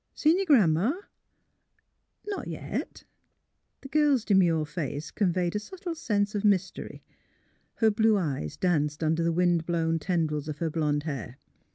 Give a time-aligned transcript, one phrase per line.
[0.15, 0.93] Seen your Gran 'ma?
[1.87, 3.03] "'* Not yet."
[3.81, 7.03] The girl's demure face conveyed a subtle sense of mystery;
[7.75, 11.37] her blue eyes danced under the wind blown tendrils of her blond hair.